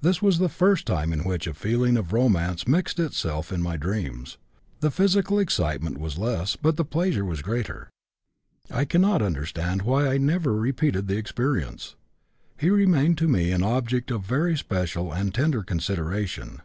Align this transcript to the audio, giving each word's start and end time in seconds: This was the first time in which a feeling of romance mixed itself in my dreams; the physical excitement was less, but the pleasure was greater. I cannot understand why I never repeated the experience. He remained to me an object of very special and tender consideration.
This 0.00 0.22
was 0.22 0.38
the 0.38 0.48
first 0.48 0.86
time 0.86 1.12
in 1.12 1.24
which 1.24 1.48
a 1.48 1.52
feeling 1.52 1.96
of 1.96 2.12
romance 2.12 2.68
mixed 2.68 3.00
itself 3.00 3.50
in 3.50 3.60
my 3.60 3.76
dreams; 3.76 4.38
the 4.78 4.92
physical 4.92 5.40
excitement 5.40 5.98
was 5.98 6.18
less, 6.18 6.54
but 6.54 6.76
the 6.76 6.84
pleasure 6.84 7.24
was 7.24 7.42
greater. 7.42 7.90
I 8.70 8.84
cannot 8.84 9.22
understand 9.22 9.82
why 9.82 10.06
I 10.08 10.18
never 10.18 10.54
repeated 10.54 11.08
the 11.08 11.16
experience. 11.16 11.96
He 12.56 12.70
remained 12.70 13.18
to 13.18 13.26
me 13.26 13.50
an 13.50 13.64
object 13.64 14.12
of 14.12 14.22
very 14.24 14.56
special 14.56 15.12
and 15.12 15.34
tender 15.34 15.64
consideration. 15.64 16.62